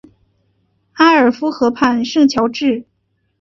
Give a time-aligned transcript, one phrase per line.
[0.93, 2.85] 埃尔夫河畔圣乔治。